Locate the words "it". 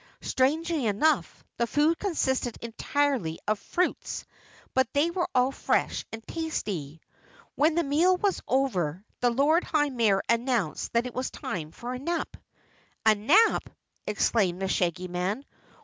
11.05-11.13